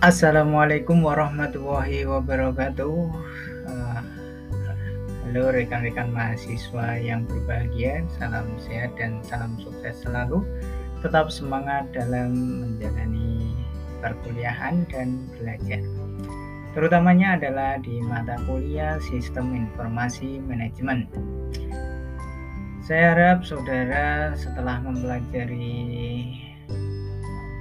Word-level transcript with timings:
Assalamualaikum 0.00 1.04
warahmatullahi 1.04 2.08
wabarakatuh. 2.08 2.96
Uh, 3.68 4.00
halo 5.28 5.52
rekan-rekan 5.52 6.08
mahasiswa 6.08 6.96
yang 6.96 7.28
berbahagia, 7.28 8.00
salam 8.16 8.48
sehat 8.64 8.96
dan 8.96 9.20
salam 9.20 9.60
sukses 9.60 10.00
selalu. 10.00 10.40
Tetap 11.04 11.28
semangat 11.28 11.92
dalam 11.92 12.32
menjalani 12.32 13.52
perkuliahan 14.00 14.88
dan 14.88 15.20
belajar. 15.36 15.84
Terutamanya 16.72 17.36
adalah 17.36 17.76
di 17.84 18.00
mata 18.00 18.40
kuliah 18.48 18.96
Sistem 19.04 19.52
Informasi 19.52 20.40
Manajemen. 20.40 21.12
Saya 22.80 23.12
harap 23.12 23.44
saudara 23.44 24.32
setelah 24.32 24.80
mempelajari 24.80 26.40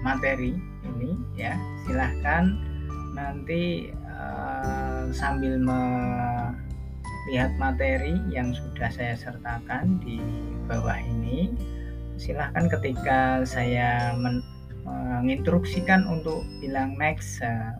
materi 0.07 0.68
ini 0.95 1.13
ya. 1.37 1.53
Silahkan 1.85 2.57
nanti 3.13 3.91
uh, 4.09 5.09
sambil 5.11 5.59
melihat 5.59 7.51
materi 7.57 8.15
yang 8.29 8.53
sudah 8.53 8.89
saya 8.89 9.15
sertakan 9.17 9.99
di 10.01 10.21
bawah 10.69 10.97
ini 10.97 11.51
silahkan 12.19 12.67
ketika 12.67 13.47
saya 13.47 14.13
men 14.19 14.43
menginstruksikan 14.89 16.07
untuk 16.09 16.41
bilang 16.63 16.97
next 16.97 17.39
uh, 17.45 17.77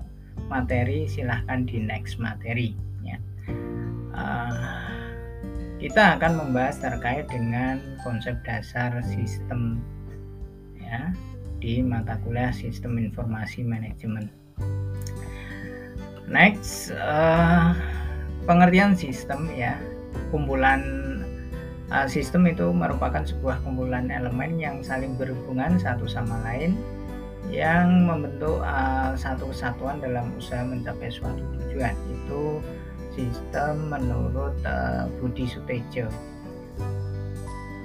materi 0.47 1.09
silahkan 1.09 1.65
di 1.65 1.81
next 1.81 2.21
materi 2.21 2.77
ya. 3.01 3.17
Uh, 4.13 4.99
kita 5.79 6.19
akan 6.19 6.37
membahas 6.43 6.75
terkait 6.77 7.25
dengan 7.31 7.79
konsep 8.03 8.35
dasar 8.43 8.91
sistem 9.01 9.79
ya 10.75 11.15
di 11.59 11.83
mata 11.83 12.15
kuliah 12.23 12.55
Sistem 12.55 12.97
Informasi 12.97 13.67
Manajemen. 13.67 14.31
Next, 16.25 16.95
uh, 16.95 17.75
pengertian 18.47 18.95
sistem 18.95 19.51
ya, 19.51 19.75
kumpulan 20.31 20.81
uh, 21.91 22.07
sistem 22.07 22.47
itu 22.47 22.71
merupakan 22.71 23.21
sebuah 23.27 23.59
kumpulan 23.67 24.07
elemen 24.07 24.55
yang 24.55 24.79
saling 24.79 25.19
berhubungan 25.19 25.75
satu 25.77 26.07
sama 26.07 26.39
lain 26.47 26.79
yang 27.49 28.05
membentuk 28.05 28.61
uh, 28.61 29.17
satu 29.17 29.49
kesatuan 29.49 29.99
dalam 29.99 30.31
usaha 30.37 30.61
mencapai 30.63 31.09
suatu 31.09 31.41
tujuan. 31.59 31.97
Itu 32.07 32.61
sistem 33.17 33.89
menurut 33.89 34.53
uh, 34.63 35.09
Budi 35.17 35.49
Sutejo 35.49 36.07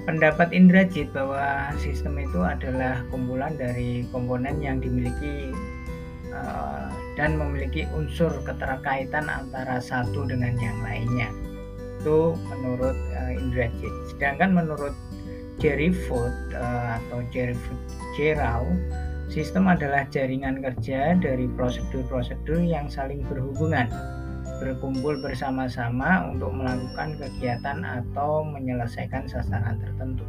pendapat 0.05 0.53
Indrajit 0.53 1.09
bahwa 1.11 1.73
sistem 1.81 2.21
itu 2.21 2.45
adalah 2.45 3.01
kumpulan 3.09 3.57
dari 3.57 4.05
komponen 4.13 4.61
yang 4.61 4.77
dimiliki 4.77 5.51
uh, 6.29 6.87
dan 7.17 7.35
memiliki 7.35 7.89
unsur 7.91 8.31
keterkaitan 8.45 9.25
antara 9.27 9.81
satu 9.81 10.29
dengan 10.29 10.53
yang 10.61 10.77
lainnya. 10.85 11.29
Itu 11.99 12.37
menurut 12.53 12.95
uh, 13.17 13.33
Indrajit. 13.33 13.93
Sedangkan 14.13 14.53
menurut 14.53 14.93
Jerry 15.57 15.89
Food 16.05 16.31
uh, 16.53 17.01
atau 17.01 17.25
Jerry 17.33 17.57
Food 17.57 17.81
Gerau, 18.13 18.69
sistem 19.33 19.65
adalah 19.65 20.05
jaringan 20.13 20.61
kerja 20.61 21.17
dari 21.17 21.49
prosedur-prosedur 21.57 22.61
yang 22.61 22.85
saling 22.87 23.25
berhubungan 23.25 23.89
berkumpul 24.59 25.19
bersama-sama 25.19 26.31
untuk 26.31 26.51
melakukan 26.55 27.19
kegiatan 27.19 27.83
atau 27.83 28.43
menyelesaikan 28.47 29.27
sasaran 29.27 29.79
tertentu. 29.81 30.25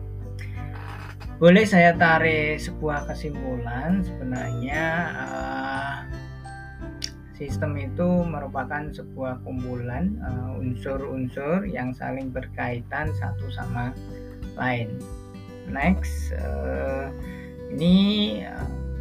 Boleh 1.37 1.69
saya 1.69 1.93
tarik 1.93 2.57
sebuah 2.57 3.13
kesimpulan 3.13 4.01
sebenarnya 4.01 4.85
uh, 5.13 5.97
sistem 7.37 7.77
itu 7.77 8.25
merupakan 8.25 8.89
sebuah 8.89 9.45
kumpulan 9.45 10.17
eh, 10.17 10.61
unsur-unsur 10.65 11.69
uh, 11.69 11.69
yang 11.69 11.92
saling 11.92 12.33
berkaitan 12.33 13.13
satu 13.20 13.53
sama 13.53 13.92
lain. 14.57 14.97
Next, 15.69 16.33
uh, 16.33 17.13
ini 17.69 18.41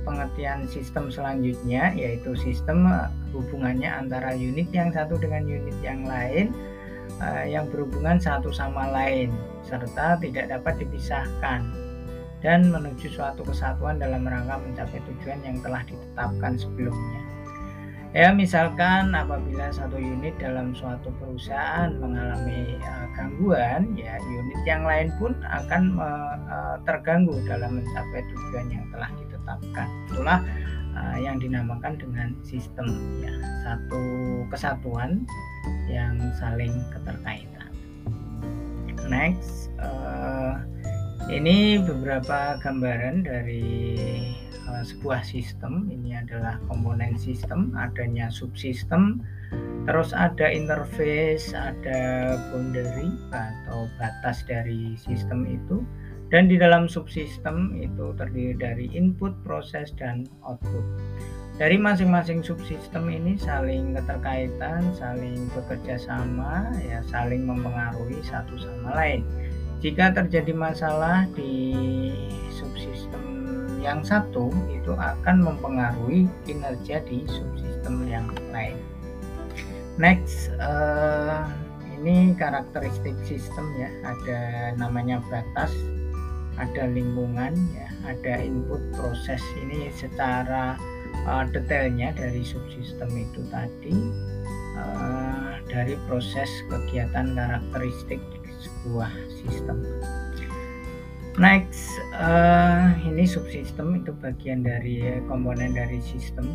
pengertian 0.06 0.70
sistem 0.70 1.10
selanjutnya 1.10 1.92
yaitu 1.98 2.38
sistem 2.38 2.86
eh, 2.86 3.10
hubungannya 3.34 3.90
antara 3.90 4.38
unit 4.38 4.70
yang 4.72 4.94
satu 4.94 5.18
dengan 5.18 5.44
unit 5.50 5.76
yang 5.82 6.06
lain 6.06 6.54
uh, 7.20 7.46
yang 7.46 7.68
berhubungan 7.70 8.22
satu 8.22 8.54
sama 8.54 8.88
lain 8.92 9.34
serta 9.66 10.20
tidak 10.22 10.52
dapat 10.52 10.80
dipisahkan 10.80 11.66
dan 12.44 12.70
menuju 12.70 13.10
suatu 13.10 13.42
kesatuan 13.42 13.98
dalam 13.98 14.28
rangka 14.28 14.62
mencapai 14.62 15.02
tujuan 15.10 15.42
yang 15.42 15.58
telah 15.66 15.82
ditetapkan 15.90 16.54
sebelumnya. 16.62 17.22
Ya, 18.16 18.32
misalkan 18.32 19.12
apabila 19.12 19.76
satu 19.76 20.00
unit 20.00 20.40
dalam 20.40 20.72
suatu 20.72 21.12
perusahaan 21.20 21.92
mengalami 22.00 22.80
uh, 22.80 23.12
gangguan, 23.12 23.92
ya 23.92 24.16
unit 24.24 24.62
yang 24.64 24.88
lain 24.88 25.12
pun 25.20 25.36
akan 25.44 26.00
uh, 26.00 26.80
terganggu 26.88 27.36
dalam 27.44 27.76
mencapai 27.76 28.24
tujuan 28.32 28.72
yang 28.72 28.88
telah 28.96 29.12
ditetapkan. 29.12 29.25
Itulah 30.10 30.40
uh, 30.96 31.18
yang 31.22 31.38
dinamakan 31.38 32.00
dengan 32.00 32.34
sistem 32.42 32.88
ya, 33.22 33.34
satu 33.64 34.04
kesatuan 34.50 35.26
yang 35.90 36.18
saling 36.38 36.74
keterkaitan. 36.94 37.72
Next, 39.06 39.70
uh, 39.78 40.62
ini 41.30 41.78
beberapa 41.78 42.58
gambaran 42.62 43.26
dari 43.26 43.96
uh, 44.66 44.84
sebuah 44.84 45.22
sistem. 45.22 45.86
Ini 45.90 46.26
adalah 46.26 46.58
komponen 46.66 47.18
sistem 47.18 47.74
adanya 47.78 48.34
subsistem 48.34 49.22
terus 49.86 50.18
ada 50.18 50.50
interface 50.50 51.54
ada 51.54 52.34
boundary 52.50 53.14
atau 53.30 53.86
batas 54.02 54.42
dari 54.50 54.98
sistem 54.98 55.46
itu 55.46 55.86
dan 56.36 56.52
di 56.52 56.60
dalam 56.60 56.92
subsistem 56.92 57.72
itu 57.80 58.12
terdiri 58.20 58.60
dari 58.60 58.92
input 58.92 59.32
proses 59.48 59.96
dan 59.96 60.28
output 60.44 60.84
dari 61.56 61.80
masing-masing 61.80 62.44
subsistem 62.44 63.08
ini 63.08 63.40
saling 63.40 63.96
keterkaitan, 63.96 64.92
saling 64.92 65.48
bekerja 65.56 65.96
sama, 65.96 66.68
ya 66.84 67.00
saling 67.08 67.48
mempengaruhi 67.48 68.20
satu 68.28 68.60
sama 68.60 68.92
lain. 68.92 69.24
Jika 69.80 70.12
terjadi 70.12 70.52
masalah 70.52 71.24
di 71.32 71.72
subsistem 72.52 73.24
yang 73.80 74.04
satu 74.04 74.52
itu 74.68 74.92
akan 75.00 75.48
mempengaruhi 75.48 76.28
kinerja 76.44 77.00
di 77.08 77.24
subsistem 77.24 78.04
yang 78.04 78.28
lain. 78.52 78.76
Next, 79.96 80.52
uh, 80.60 81.48
ini 82.04 82.36
karakteristik 82.36 83.16
sistem 83.24 83.64
ya, 83.80 83.88
ada 84.04 84.40
namanya 84.76 85.24
batas, 85.32 85.72
ada 86.56 86.88
lingkungan 86.88 87.54
ya, 87.76 87.88
ada 88.08 88.40
input 88.40 88.80
proses 88.96 89.42
ini 89.60 89.92
secara 89.92 90.80
uh, 91.28 91.44
detailnya 91.52 92.16
dari 92.16 92.44
subsistem 92.46 93.10
itu 93.12 93.42
tadi 93.52 93.96
uh, 94.80 95.60
dari 95.68 96.00
proses 96.08 96.48
kegiatan 96.72 97.36
karakteristik 97.36 98.22
sebuah 98.62 99.12
sistem. 99.44 99.84
Next, 101.36 101.92
uh, 102.16 102.96
ini 103.04 103.28
subsistem 103.28 104.00
itu 104.00 104.16
bagian 104.24 104.64
dari 104.64 105.20
komponen 105.28 105.76
dari 105.76 106.00
sistem. 106.00 106.48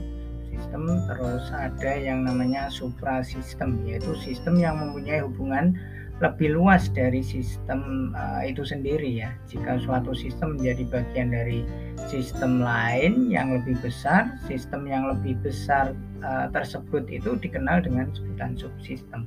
Sistem 0.49 0.89
terus 1.05 1.53
ada 1.53 1.93
yang 2.01 2.25
namanya 2.25 2.73
suprasistem, 2.73 3.85
yaitu 3.85 4.17
sistem 4.17 4.57
yang 4.57 4.81
mempunyai 4.81 5.21
hubungan 5.21 5.77
lebih 6.21 6.53
luas 6.53 6.93
dari 6.93 7.25
sistem 7.25 8.13
uh, 8.13 8.45
itu 8.45 8.61
sendiri 8.61 9.09
ya. 9.09 9.33
Jika 9.49 9.81
suatu 9.81 10.13
sistem 10.13 10.61
menjadi 10.61 10.85
bagian 10.89 11.33
dari 11.33 11.65
sistem 12.13 12.61
lain 12.61 13.33
yang 13.33 13.57
lebih 13.57 13.81
besar, 13.81 14.37
sistem 14.45 14.85
yang 14.85 15.09
lebih 15.09 15.41
besar 15.41 15.97
uh, 16.21 16.47
tersebut 16.53 17.09
itu 17.09 17.41
dikenal 17.41 17.81
dengan 17.81 18.13
sebutan 18.13 18.53
subsistem. 18.57 19.25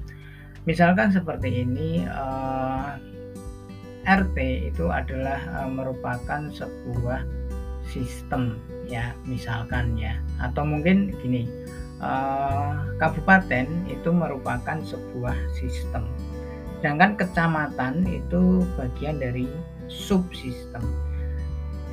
Misalkan 0.69 1.09
seperti 1.09 1.65
ini. 1.65 2.05
Uh, 2.05 2.95
RT 4.03 4.35
itu 4.67 4.91
adalah 4.91 5.39
uh, 5.55 5.69
merupakan 5.71 6.51
sebuah 6.51 7.23
sistem 7.87 8.59
ya 8.87 9.15
misalkan 9.23 9.95
ya 9.95 10.19
atau 10.43 10.63
mungkin 10.67 11.15
gini 11.23 11.47
uh, 12.03 12.83
kabupaten 12.99 13.67
itu 13.87 14.09
merupakan 14.11 14.79
sebuah 14.83 15.35
sistem 15.55 16.03
sedangkan 16.83 17.15
kecamatan 17.15 18.03
itu 18.03 18.67
bagian 18.75 19.15
dari 19.15 19.47
subsistem. 19.87 20.83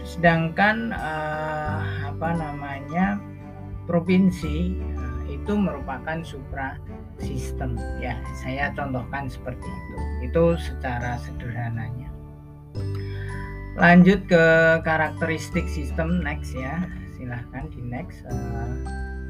Sedangkan 0.03 0.91
uh, 0.91 2.11
apa 2.11 2.35
namanya 2.35 3.23
provinsi 3.87 4.75
uh, 4.99 5.23
itu 5.31 5.55
merupakan 5.55 6.27
supra 6.27 6.75
sistem 7.23 7.79
ya 8.03 8.19
saya 8.43 8.75
contohkan 8.75 9.31
seperti 9.31 9.63
itu. 9.63 9.97
Itu 10.27 10.59
secara 10.59 11.23
sederhananya. 11.23 12.11
Lanjut 13.79 14.27
ke 14.27 14.43
karakteristik 14.83 15.71
sistem 15.71 16.19
next 16.19 16.51
ya. 16.51 16.83
Silahkan 17.15 17.71
di 17.71 17.79
next. 17.79 18.27
Uh, 18.27 18.75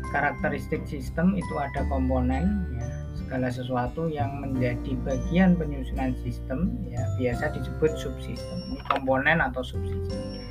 karakteristik 0.08 0.88
sistem 0.88 1.36
itu 1.36 1.52
ada 1.60 1.84
komponen 1.92 2.64
ya 2.80 2.99
segala 3.30 3.46
sesuatu 3.46 4.10
yang 4.10 4.42
menjadi 4.42 4.98
bagian 5.06 5.54
penyusunan 5.54 6.18
sistem 6.18 6.74
ya 6.90 6.98
biasa 7.14 7.54
disebut 7.54 7.94
subsistem. 7.94 8.58
Ini 8.74 8.82
komponen 8.90 9.38
atau 9.38 9.62
subsistem. 9.62 10.42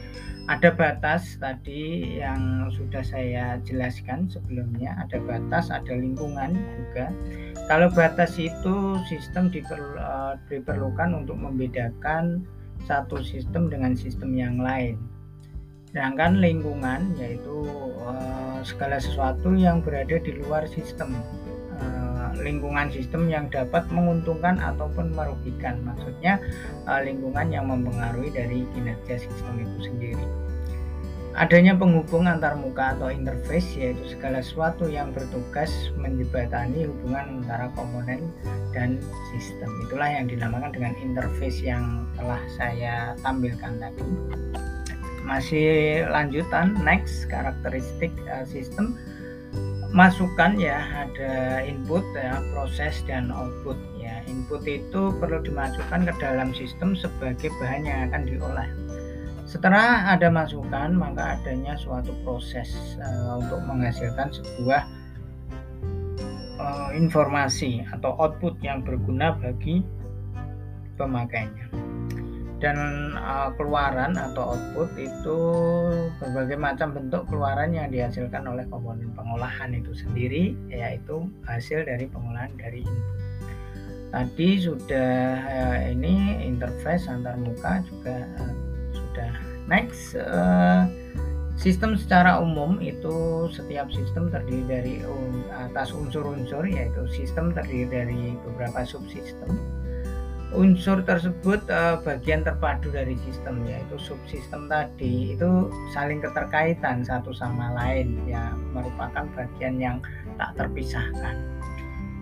Ada 0.47 0.71
batas 0.71 1.35
tadi 1.43 2.15
yang 2.23 2.71
sudah 2.71 3.03
saya 3.03 3.59
jelaskan 3.67 4.31
sebelumnya. 4.31 4.95
Ada 4.95 5.19
batas 5.27 5.67
ada 5.75 5.91
lingkungan 5.91 6.55
juga. 6.55 7.11
Kalau 7.67 7.91
batas 7.91 8.39
itu 8.39 8.95
sistem 9.11 9.51
uh, 9.99 10.39
diperlukan 10.47 11.19
untuk 11.19 11.35
membedakan 11.35 12.47
satu 12.87 13.19
sistem 13.19 13.67
dengan 13.67 13.91
sistem 13.91 14.31
yang 14.39 14.55
lain. 14.55 14.95
Sedangkan 15.91 16.39
lingkungan 16.39 17.11
yaitu 17.19 17.67
uh, 18.07 18.63
segala 18.63 19.03
sesuatu 19.03 19.51
yang 19.51 19.83
berada 19.83 20.15
di 20.15 20.31
luar 20.39 20.63
sistem 20.71 21.11
lingkungan 22.37 22.93
sistem 22.93 23.25
yang 23.31 23.49
dapat 23.49 23.87
menguntungkan 23.89 24.61
ataupun 24.61 25.15
merugikan. 25.15 25.81
Maksudnya 25.81 26.37
uh, 26.85 27.01
lingkungan 27.01 27.49
yang 27.49 27.65
mempengaruhi 27.65 28.29
dari 28.29 28.67
kinerja 28.75 29.15
sistem 29.17 29.63
itu 29.63 29.77
sendiri. 29.89 30.25
Adanya 31.37 31.77
penghubung 31.77 32.25
antar 32.25 32.57
muka 32.57 32.97
atau 32.97 33.13
interface 33.13 33.77
yaitu 33.77 34.17
segala 34.17 34.41
sesuatu 34.41 34.89
yang 34.89 35.13
bertugas 35.13 35.69
menjembatani 35.95 36.89
hubungan 36.89 37.45
antara 37.45 37.69
komponen 37.77 38.33
dan 38.73 38.97
sistem. 39.31 39.69
Itulah 39.85 40.09
yang 40.09 40.25
dinamakan 40.25 40.73
dengan 40.73 40.93
interface 40.97 41.61
yang 41.61 42.09
telah 42.17 42.41
saya 42.57 43.13
tampilkan 43.21 43.77
tadi. 43.77 44.03
Masih 45.23 46.03
lanjutan 46.09 46.73
next 46.81 47.29
karakteristik 47.29 48.09
uh, 48.25 48.41
sistem 48.49 48.97
masukan 49.89 50.53
ya 50.61 50.77
ada 51.07 51.65
input 51.65 52.05
ya 52.13 52.37
proses 52.53 53.01
dan 53.09 53.33
output 53.33 53.77
ya. 53.97 54.21
Input 54.29 54.61
itu 54.69 55.09
perlu 55.17 55.41
dimasukkan 55.41 56.05
ke 56.05 56.13
dalam 56.21 56.53
sistem 56.53 56.93
sebagai 56.93 57.49
bahan 57.57 57.83
yang 57.85 57.99
akan 58.09 58.21
diolah. 58.29 58.69
Setelah 59.49 60.13
ada 60.13 60.29
masukan 60.29 60.93
maka 60.93 61.41
adanya 61.41 61.73
suatu 61.73 62.13
proses 62.21 62.69
uh, 63.01 63.41
untuk 63.41 63.65
menghasilkan 63.65 64.29
sebuah 64.29 64.85
uh, 66.61 66.89
informasi 66.93 67.81
atau 67.89 68.13
output 68.21 68.61
yang 68.61 68.85
berguna 68.85 69.33
bagi 69.41 69.81
pemakainya 71.01 71.65
dan 72.59 72.77
uh, 73.15 73.55
keluaran 73.55 74.19
atau 74.19 74.55
output 74.55 74.91
itu 74.99 75.39
berbagai 76.19 76.59
macam 76.59 76.91
bentuk 76.91 77.23
keluaran 77.31 77.71
yang 77.71 77.87
dihasilkan 77.87 78.43
oleh 78.43 78.67
komponen 78.67 79.15
pengolahan 79.15 79.71
itu 79.71 79.95
sendiri 79.95 80.53
yaitu 80.67 81.23
hasil 81.47 81.87
dari 81.87 82.05
pengolahan 82.11 82.51
dari 82.59 82.83
input. 82.83 83.17
Tadi 84.09 84.49
sudah 84.59 85.15
uh, 85.47 85.77
ini 85.87 86.43
interface 86.43 87.07
antar 87.07 87.39
muka 87.39 87.79
juga 87.87 88.27
uh, 88.43 88.53
sudah 88.91 89.31
next 89.71 90.19
uh, 90.19 90.83
sistem 91.55 91.95
secara 91.95 92.43
umum 92.43 92.83
itu 92.83 93.47
setiap 93.55 93.87
sistem 93.87 94.27
terdiri 94.27 94.63
dari 94.67 94.95
uh, 95.07 95.63
atas 95.71 95.95
unsur-unsur 95.95 96.67
yaitu 96.67 97.07
sistem 97.07 97.55
terdiri 97.55 97.87
dari 97.87 98.35
beberapa 98.43 98.83
subsistem 98.83 99.78
unsur 100.49 101.05
tersebut 101.05 101.61
uh, 101.69 102.01
bagian 102.01 102.41
terpadu 102.41 102.89
dari 102.89 103.13
sistem 103.21 103.61
yaitu 103.69 104.01
subsistem 104.01 104.65
tadi 104.65 105.37
itu 105.37 105.69
saling 105.93 106.17
keterkaitan 106.25 107.05
satu 107.05 107.29
sama 107.29 107.69
lain 107.77 108.17
ya 108.25 108.49
merupakan 108.73 109.29
bagian 109.37 109.77
yang 109.77 109.97
tak 110.41 110.57
terpisahkan. 110.57 111.37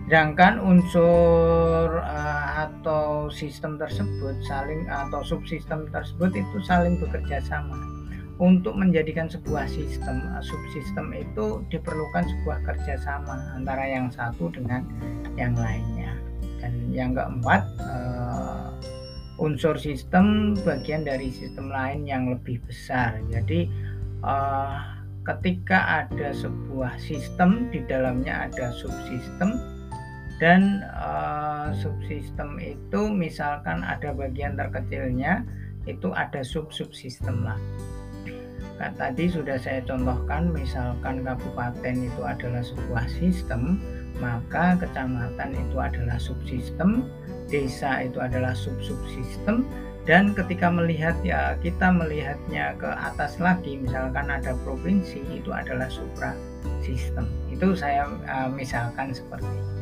Sedangkan 0.08 0.60
unsur 0.60 2.00
uh, 2.00 2.68
atau 2.68 3.28
sistem 3.32 3.80
tersebut 3.80 4.36
saling 4.44 4.84
atau 4.88 5.20
subsistem 5.24 5.88
tersebut 5.88 6.32
itu 6.36 6.56
saling 6.64 7.00
bekerja 7.00 7.40
sama. 7.44 7.76
Untuk 8.38 8.78
menjadikan 8.78 9.26
sebuah 9.26 9.66
sistem, 9.66 10.22
uh, 10.36 10.44
subsistem 10.44 11.10
itu 11.16 11.64
diperlukan 11.74 12.22
sebuah 12.22 12.62
kerjasama 12.70 13.56
antara 13.56 13.88
yang 13.88 14.12
satu 14.12 14.52
dengan 14.52 14.86
yang 15.34 15.58
lainnya 15.58 15.97
dan 16.58 16.72
yang 16.90 17.14
keempat 17.14 17.62
uh, 17.82 18.74
unsur 19.38 19.78
sistem 19.78 20.58
bagian 20.66 21.06
dari 21.06 21.30
sistem 21.30 21.70
lain 21.70 22.04
yang 22.04 22.30
lebih 22.30 22.58
besar. 22.66 23.18
Jadi 23.30 23.70
uh, 24.26 24.98
ketika 25.28 26.04
ada 26.04 26.32
sebuah 26.32 26.96
sistem 26.98 27.68
di 27.68 27.84
dalamnya 27.84 28.48
ada 28.48 28.72
subsistem 28.72 29.60
dan 30.38 30.86
uh, 30.94 31.74
subsistem 31.74 32.56
itu 32.62 33.10
misalkan 33.10 33.82
ada 33.82 34.14
bagian 34.14 34.54
terkecilnya 34.54 35.42
itu 35.84 36.14
ada 36.14 36.40
sub 36.46 36.70
subsistem 36.70 37.42
lah 37.42 37.58
tadi 38.94 39.26
sudah 39.26 39.58
saya 39.58 39.82
contohkan 39.82 40.54
misalkan 40.54 41.26
kabupaten 41.26 41.94
itu 41.98 42.22
adalah 42.22 42.62
sebuah 42.62 43.04
sistem 43.10 43.82
maka 44.18 44.78
kecamatan 44.78 45.54
itu 45.54 45.76
adalah 45.78 46.18
subsistem, 46.18 47.06
desa 47.48 48.04
itu 48.04 48.18
adalah 48.20 48.52
sub-subsistem, 48.52 49.64
dan 50.08 50.32
ketika 50.32 50.72
melihat 50.72 51.16
ya 51.20 51.54
kita 51.60 51.92
melihatnya 51.92 52.72
ke 52.80 52.88
atas 52.88 53.36
lagi, 53.36 53.76
misalkan 53.76 54.28
ada 54.32 54.56
provinsi 54.64 55.20
itu 55.32 55.52
adalah 55.52 55.88
supra 55.92 56.32
sistem. 56.80 57.28
Itu 57.52 57.76
saya 57.76 58.08
uh, 58.08 58.48
misalkan 58.48 59.12
seperti 59.12 59.44
itu, 59.44 59.74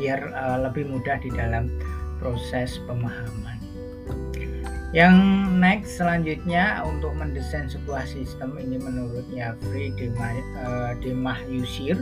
biar 0.00 0.20
uh, 0.32 0.58
lebih 0.64 0.88
mudah 0.88 1.20
di 1.20 1.28
dalam 1.36 1.68
proses 2.16 2.80
pemahaman. 2.88 3.60
Yang 4.90 5.14
next 5.54 6.02
selanjutnya 6.02 6.82
untuk 6.82 7.14
mendesain 7.14 7.70
sebuah 7.70 8.10
sistem 8.10 8.58
ini 8.58 8.74
menurutnya 8.74 9.54
Free 9.70 9.94
Demah, 9.94 10.34
uh, 10.66 10.92
Demah 10.98 11.38
Yusir 11.46 12.00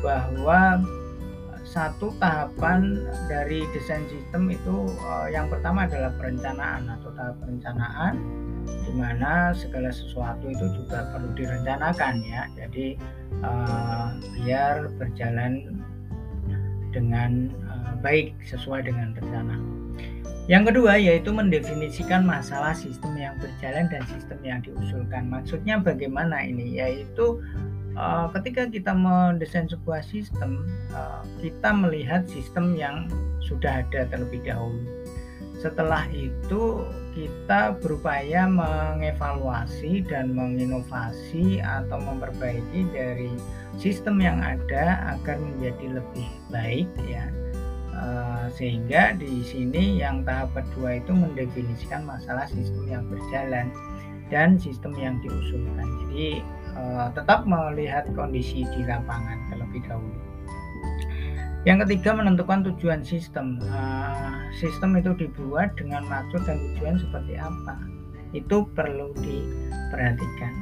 bahwa 0.00 0.80
satu 1.70 2.10
tahapan 2.18 2.98
dari 3.30 3.62
desain 3.70 4.02
sistem 4.10 4.50
itu 4.50 4.90
uh, 5.06 5.30
yang 5.30 5.46
pertama 5.46 5.86
adalah 5.86 6.10
perencanaan 6.18 6.88
atau 6.98 7.14
tahap 7.14 7.36
perencanaan 7.44 8.18
di 8.66 8.92
mana 8.96 9.54
segala 9.54 9.94
sesuatu 9.94 10.50
itu 10.50 10.66
juga 10.74 11.06
perlu 11.14 11.30
direncanakan 11.38 12.26
ya 12.26 12.42
jadi 12.58 12.98
uh, 13.46 14.18
biar 14.40 14.90
berjalan 14.98 15.78
dengan 16.90 17.54
uh, 17.70 17.94
baik 18.02 18.34
sesuai 18.42 18.90
dengan 18.90 19.14
rencana. 19.14 19.56
Yang 20.50 20.74
kedua 20.74 20.98
yaitu 20.98 21.30
mendefinisikan 21.30 22.26
masalah 22.26 22.74
sistem 22.74 23.14
yang 23.14 23.38
berjalan 23.38 23.86
dan 23.86 24.02
sistem 24.10 24.38
yang 24.42 24.58
diusulkan. 24.58 25.30
Maksudnya 25.30 25.78
bagaimana 25.78 26.42
ini? 26.42 26.74
Yaitu 26.74 27.38
uh, 27.96 28.26
ketika 28.38 28.68
kita 28.68 28.92
mendesain 28.94 29.66
sebuah 29.70 30.02
sistem, 30.04 30.66
uh, 30.94 31.22
kita 31.42 31.70
melihat 31.74 32.26
sistem 32.30 32.74
yang 32.76 33.10
sudah 33.42 33.82
ada 33.86 34.06
terlebih 34.10 34.42
dahulu. 34.46 34.82
Setelah 35.60 36.08
itu 36.16 36.88
kita 37.12 37.76
berupaya 37.84 38.48
mengevaluasi 38.48 40.00
dan 40.08 40.32
menginovasi 40.32 41.60
atau 41.60 42.00
memperbaiki 42.00 42.88
dari 42.96 43.28
sistem 43.76 44.24
yang 44.24 44.40
ada 44.40 45.16
agar 45.18 45.36
menjadi 45.36 46.00
lebih 46.00 46.28
baik 46.48 46.88
ya. 47.04 47.28
Uh, 47.92 48.48
sehingga 48.56 49.12
di 49.20 49.44
sini 49.44 50.00
yang 50.00 50.24
tahap 50.24 50.56
kedua 50.56 50.96
itu 51.04 51.12
mendefinisikan 51.12 52.08
masalah 52.08 52.48
sistem 52.48 52.88
yang 52.88 53.04
berjalan 53.12 53.68
dan 54.32 54.56
sistem 54.56 54.96
yang 54.96 55.20
diusulkan. 55.20 55.84
Jadi 56.08 56.40
uh, 56.76 57.08
tetap 57.14 57.46
melihat 57.46 58.06
kondisi 58.14 58.62
di 58.62 58.80
lapangan 58.86 59.38
terlebih 59.50 59.82
dahulu. 59.88 60.20
Yang 61.68 61.84
ketiga 61.84 62.16
menentukan 62.16 62.64
tujuan 62.72 63.04
sistem. 63.04 63.60
Uh, 63.68 64.48
sistem 64.56 64.96
itu 64.96 65.12
dibuat 65.12 65.76
dengan 65.76 66.08
maksud 66.08 66.40
dan 66.48 66.56
tujuan 66.56 66.96
seperti 66.96 67.36
apa. 67.36 67.76
Itu 68.32 68.64
perlu 68.72 69.12
diperhatikan, 69.20 70.52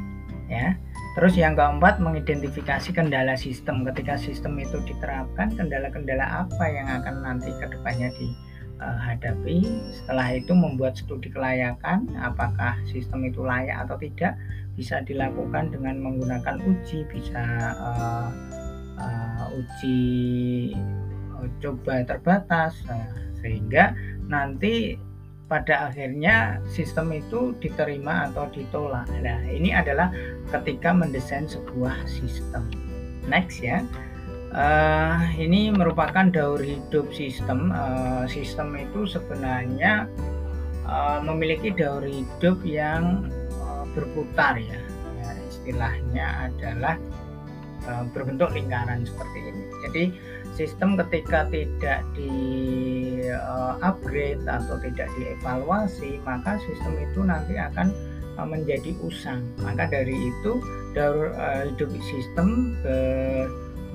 ya. 0.51 0.75
Terus 1.15 1.35
yang 1.35 1.59
keempat 1.59 1.99
mengidentifikasi 1.99 2.95
kendala 2.95 3.35
sistem. 3.35 3.83
Ketika 3.87 4.15
sistem 4.19 4.59
itu 4.59 4.79
diterapkan, 4.87 5.55
kendala-kendala 5.55 6.47
apa 6.47 6.65
yang 6.67 6.87
akan 6.87 7.27
nanti 7.27 7.51
ke 7.59 7.67
depannya 7.67 8.11
dihadapi. 8.19 9.67
Setelah 10.03 10.35
itu 10.35 10.55
membuat 10.55 10.95
studi 10.95 11.31
kelayakan, 11.31 12.07
apakah 12.23 12.79
sistem 12.87 13.27
itu 13.27 13.43
layak 13.43 13.87
atau 13.87 13.99
tidak 13.99 14.39
bisa 14.79 15.03
dilakukan 15.03 15.75
dengan 15.75 15.99
menggunakan 15.99 16.63
uji 16.63 17.03
bisa 17.11 17.43
uh, 17.75 18.31
uh, 18.95 19.45
uji 19.59 19.99
uh, 21.35 21.51
coba 21.59 22.07
terbatas 22.07 22.79
uh, 22.87 23.11
sehingga 23.43 23.99
nanti 24.31 24.95
pada 25.51 25.91
akhirnya 25.91 26.63
sistem 26.69 27.09
itu 27.17 27.57
diterima 27.57 28.29
atau 28.29 28.53
ditolak. 28.53 29.09
Nah, 29.25 29.41
ini 29.49 29.73
adalah 29.73 30.13
ketika 30.53 30.93
mendesain 30.93 31.49
sebuah 31.49 31.97
sistem. 32.05 32.69
next 33.29 33.61
ya 33.61 33.85
uh, 34.57 35.21
ini 35.37 35.69
merupakan 35.69 36.33
daur 36.33 36.61
hidup 36.61 37.13
sistem 37.13 37.71
uh, 37.73 38.25
sistem 38.25 38.73
itu 38.77 39.05
sebenarnya 39.05 40.09
uh, 40.89 41.21
memiliki 41.21 41.73
daur 41.77 42.03
hidup 42.05 42.57
yang 42.65 43.29
berputar 43.99 44.55
ya. 44.55 44.79
ya 45.19 45.31
istilahnya 45.51 46.27
adalah 46.47 46.95
uh, 47.91 48.07
berbentuk 48.15 48.55
lingkaran 48.55 49.03
seperti 49.03 49.39
ini 49.51 49.65
jadi 49.83 50.05
sistem 50.55 50.95
ketika 50.95 51.51
tidak 51.51 52.07
di 52.15 52.31
uh, 53.35 53.75
upgrade 53.83 54.43
atau 54.47 54.79
tidak 54.79 55.11
dievaluasi 55.19 56.23
maka 56.23 56.63
sistem 56.63 56.95
itu 57.03 57.21
nanti 57.27 57.59
akan 57.59 57.91
uh, 58.39 58.47
menjadi 58.47 58.95
usang 59.03 59.43
maka 59.59 59.91
dari 59.91 60.15
itu 60.15 60.63
daur 60.95 61.35
uh, 61.35 61.67
hidup 61.67 61.91
sistem 62.07 62.79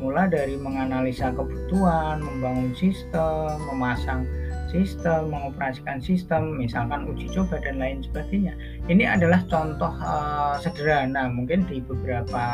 mulai 0.03 0.27
dari 0.27 0.59
menganalisa 0.59 1.31
kebutuhan, 1.31 2.19
membangun 2.19 2.75
sistem, 2.75 3.55
memasang 3.71 4.27
sistem, 4.73 5.29
mengoperasikan 5.29 6.01
sistem, 6.01 6.57
misalkan 6.57 7.05
uji 7.05 7.29
coba 7.29 7.61
dan 7.61 7.77
lain 7.77 8.01
sebagainya. 8.01 8.57
Ini 8.89 9.05
adalah 9.05 9.45
contoh 9.45 9.93
uh, 10.01 10.57
sederhana, 10.57 11.29
mungkin 11.29 11.69
di 11.69 11.77
beberapa 11.79 12.45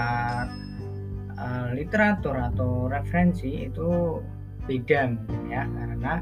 uh, 1.39 1.69
literatur 1.71 2.35
atau 2.35 2.91
referensi 2.91 3.71
itu 3.71 4.19
beda 4.67 5.15
mungkin 5.15 5.41
ya, 5.49 5.63
karena 5.65 6.13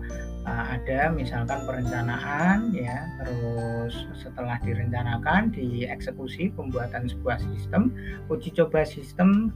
uh, 0.45 0.65
ada 0.77 1.11
misalkan 1.11 1.65
perencanaan 1.65 2.71
ya, 2.71 3.03
terus 3.19 4.07
setelah 4.21 4.61
direncanakan 4.61 5.51
dieksekusi 5.51 6.53
pembuatan 6.53 7.09
sebuah 7.09 7.41
sistem, 7.41 7.91
uji 8.29 8.53
coba 8.53 8.85
sistem 8.85 9.51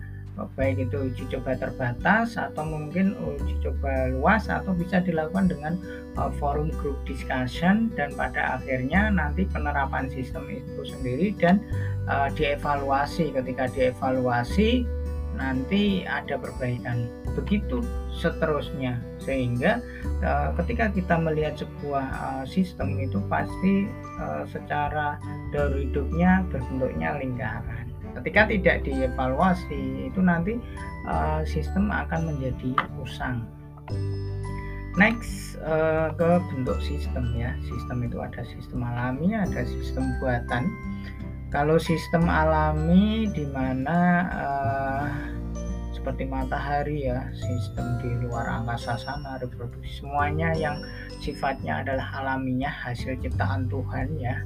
baik 0.56 0.90
itu 0.90 1.12
uji 1.12 1.24
coba 1.38 1.60
terbatas 1.60 2.40
atau 2.40 2.64
mungkin 2.64 3.14
uji 3.20 3.60
coba 3.62 4.10
luas 4.10 4.48
atau 4.48 4.72
bisa 4.72 5.04
dilakukan 5.04 5.52
dengan 5.52 5.74
uh, 6.16 6.32
forum 6.40 6.72
group 6.80 6.98
discussion 7.04 7.92
dan 7.94 8.16
pada 8.16 8.58
akhirnya 8.60 9.12
nanti 9.12 9.44
penerapan 9.48 10.08
sistem 10.08 10.48
itu 10.48 10.82
sendiri 10.88 11.36
dan 11.38 11.60
uh, 12.08 12.32
dievaluasi. 12.32 13.36
Ketika 13.36 13.68
dievaluasi 13.76 14.88
nanti 15.36 16.04
ada 16.08 16.40
perbaikan. 16.40 17.08
Begitu 17.32 17.84
seterusnya. 18.20 19.00
Sehingga 19.24 19.80
uh, 20.24 20.52
ketika 20.64 20.92
kita 20.92 21.16
melihat 21.20 21.60
sebuah 21.60 22.06
uh, 22.12 22.46
sistem 22.48 23.00
itu 23.00 23.20
pasti 23.32 23.88
uh, 24.20 24.44
secara 24.50 25.20
dari 25.52 25.88
hidupnya 25.88 26.44
berbentuknya 26.52 27.20
lingkaran 27.20 27.91
ketika 28.20 28.50
tidak 28.50 28.76
dievaluasi 28.84 30.12
itu 30.12 30.20
nanti 30.20 30.60
uh, 31.08 31.42
sistem 31.48 31.88
akan 31.94 32.36
menjadi 32.36 32.76
usang. 33.00 33.46
Next 35.00 35.56
uh, 35.64 36.12
ke 36.20 36.30
bentuk 36.52 36.84
sistem 36.84 37.32
ya. 37.40 37.56
Sistem 37.64 38.04
itu 38.04 38.20
ada 38.20 38.44
sistem 38.44 38.84
alami 38.84 39.32
ada 39.32 39.64
sistem 39.64 40.12
buatan. 40.20 40.68
Kalau 41.52 41.76
sistem 41.80 42.28
alami 42.32 43.28
di 43.32 43.44
mana 43.48 44.00
uh, 44.32 45.08
seperti 46.02 46.26
matahari 46.26 47.06
ya 47.06 47.30
sistem 47.36 48.02
di 48.02 48.10
luar 48.26 48.50
angkasa 48.50 48.98
sana 48.98 49.38
reproduksi 49.38 50.02
semuanya 50.02 50.50
yang 50.58 50.82
sifatnya 51.22 51.86
adalah 51.86 52.10
alaminya 52.18 52.74
hasil 52.74 53.22
ciptaan 53.22 53.70
Tuhan 53.70 54.18
ya 54.18 54.42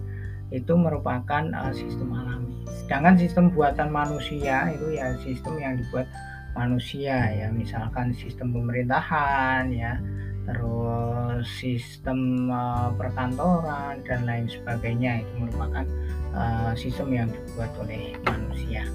itu 0.52 0.76
merupakan 0.76 1.48
uh, 1.56 1.72
sistem 1.72 2.12
alami. 2.12 2.55
Sedangkan 2.86 3.18
sistem 3.18 3.50
buatan 3.50 3.90
manusia 3.90 4.70
itu 4.70 4.94
ya 4.94 5.18
sistem 5.26 5.58
yang 5.58 5.74
dibuat 5.82 6.06
manusia 6.54 7.34
ya, 7.34 7.50
misalkan 7.50 8.14
sistem 8.14 8.54
pemerintahan 8.54 9.74
ya, 9.74 9.98
terus 10.46 11.50
sistem 11.58 12.48
uh, 12.54 12.94
perkantoran 12.94 14.06
dan 14.06 14.30
lain 14.30 14.46
sebagainya 14.46 15.26
itu 15.26 15.34
merupakan 15.42 15.86
uh, 16.38 16.72
sistem 16.78 17.10
yang 17.10 17.28
dibuat 17.34 17.74
oleh 17.82 18.14
manusia. 18.30 18.86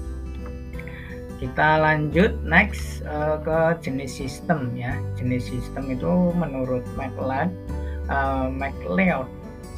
Kita 1.35 1.83
lanjut 1.83 2.37
next 2.47 3.03
uh, 3.03 3.43
ke 3.43 3.75
jenis 3.83 4.13
sistem 4.23 4.71
ya. 4.77 4.95
Jenis 5.19 5.51
sistem 5.51 5.91
itu 5.91 6.31
menurut 6.37 6.87
MacLeod, 6.95 7.51
uh, 8.07 8.47
MacLeod 8.47 9.27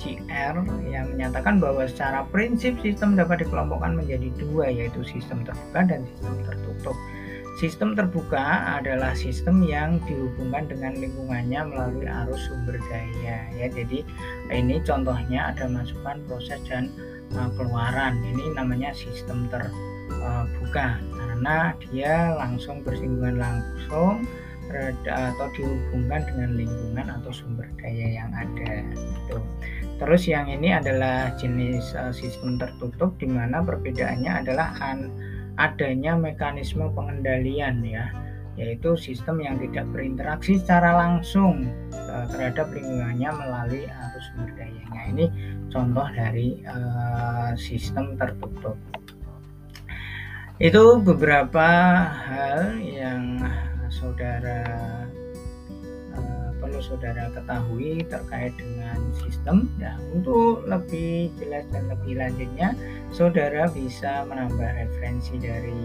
GR 0.03 0.55
yang 0.91 1.15
menyatakan 1.15 1.63
bahwa 1.63 1.87
secara 1.87 2.27
prinsip 2.27 2.75
sistem 2.83 3.15
dapat 3.15 3.47
dikelompokkan 3.47 3.95
menjadi 3.95 4.27
dua 4.35 4.67
yaitu 4.67 4.99
sistem 5.07 5.47
terbuka 5.47 5.79
dan 5.87 6.03
sistem 6.11 6.35
tertutup. 6.43 6.97
Sistem 7.61 7.95
terbuka 7.95 8.75
adalah 8.81 9.15
sistem 9.15 9.63
yang 9.63 10.01
dihubungkan 10.03 10.67
dengan 10.67 10.99
lingkungannya 10.99 11.61
melalui 11.71 12.09
arus 12.09 12.41
sumber 12.49 12.75
daya 12.91 13.47
ya. 13.55 13.67
Jadi 13.71 14.03
ini 14.51 14.83
contohnya 14.83 15.55
ada 15.55 15.69
masukan 15.71 16.19
proses 16.27 16.59
dan 16.67 16.91
uh, 17.37 17.47
keluaran. 17.55 18.19
Ini 18.19 18.57
namanya 18.59 18.91
sistem 18.91 19.47
terbuka 19.47 20.99
karena 20.99 21.77
dia 21.79 22.35
langsung 22.35 22.81
bersinggungan 22.83 23.39
langsung 23.39 24.25
atau 25.05 25.47
dihubungkan 25.53 26.25
dengan 26.25 26.49
lingkungan 26.57 27.05
atau 27.19 27.29
sumber 27.29 27.67
daya 27.77 28.23
yang 28.23 28.31
ada 28.33 28.81
gitu. 28.97 29.37
Terus 30.01 30.25
yang 30.25 30.49
ini 30.49 30.73
adalah 30.73 31.31
jenis 31.37 31.93
uh, 31.93 32.11
sistem 32.11 32.57
tertutup 32.57 33.15
di 33.21 33.29
mana 33.29 33.61
perbedaannya 33.61 34.45
adalah 34.45 34.73
an 34.81 35.13
adanya 35.61 36.17
mekanisme 36.17 36.89
pengendalian 36.97 37.85
ya 37.85 38.09
yaitu 38.53 38.93
sistem 38.93 39.41
yang 39.41 39.57
tidak 39.57 39.89
berinteraksi 39.89 40.61
secara 40.61 40.93
langsung 40.93 41.73
uh, 41.93 42.25
terhadap 42.29 42.69
lingkungannya 42.69 43.29
melalui 43.33 43.83
arus 43.89 44.25
sumber 44.29 44.49
dayanya. 44.53 45.01
Ini 45.09 45.25
contoh 45.73 46.05
dari 46.13 46.61
uh, 46.69 47.57
sistem 47.57 48.13
tertutup. 48.13 48.77
Itu 50.61 51.01
beberapa 51.01 51.65
hal 52.13 52.77
yang 52.77 53.41
saudara 53.89 54.61
perlu 56.73 56.89
saudara 56.89 57.29
ketahui 57.37 58.01
terkait 58.09 58.49
dengan 58.57 58.97
sistem. 59.21 59.69
Nah, 59.77 59.93
untuk 60.09 60.65
lebih 60.65 61.29
jelas 61.37 61.69
dan 61.69 61.85
lebih 61.85 62.17
lanjutnya, 62.17 62.73
saudara 63.13 63.69
bisa 63.69 64.25
menambah 64.25 64.73
referensi 64.73 65.37
dari 65.37 65.77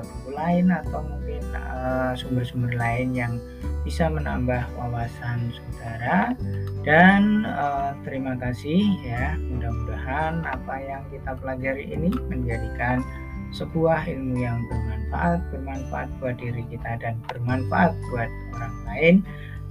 buku 0.00 0.32
lain 0.32 0.72
atau 0.72 1.04
mungkin 1.04 1.44
uh, 1.52 2.16
sumber-sumber 2.16 2.72
uh, 2.72 2.80
lain 2.80 3.12
yang 3.12 3.36
bisa 3.84 4.08
menambah 4.08 4.64
wawasan 4.80 5.52
saudara. 5.52 6.32
Dan 6.80 7.44
uh, 7.44 7.92
terima 8.08 8.32
kasih 8.40 8.88
ya, 9.04 9.36
mudah-mudahan 9.36 10.48
apa 10.48 10.74
yang 10.80 11.04
kita 11.12 11.36
pelajari 11.44 11.92
ini 11.92 12.08
menjadikan 12.32 13.04
sebuah 13.52 14.08
ilmu 14.08 14.40
yang 14.40 14.64
bermanfaat, 14.64 15.44
bermanfaat 15.52 16.08
buat 16.24 16.40
diri 16.40 16.64
kita 16.72 16.96
dan 17.04 17.20
bermanfaat 17.28 17.92
buat 18.08 18.32
orang 18.56 18.76
lain. 18.88 19.16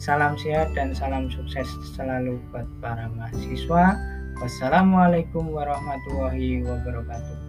Salam 0.01 0.33
sehat 0.33 0.73
dan 0.73 0.97
salam 0.97 1.29
sukses 1.29 1.69
selalu 1.93 2.41
buat 2.49 2.65
para 2.81 3.05
mahasiswa. 3.13 3.93
Wassalamualaikum 4.41 5.45
warahmatullahi 5.53 6.65
wabarakatuh. 6.65 7.40